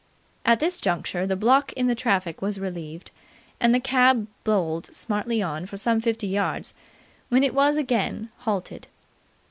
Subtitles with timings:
[0.45, 3.11] At this juncture the block in the traffic was relieved,
[3.59, 6.73] and the cab bowled smartly on for some fifty yards
[7.29, 8.87] when it was again halted.